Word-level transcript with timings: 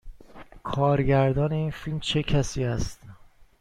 کارگردان 0.63 1.51
این 1.51 1.71
فیلم 1.71 1.99
چه 1.99 2.23
کسی 2.23 2.63
است؟ 2.63 2.99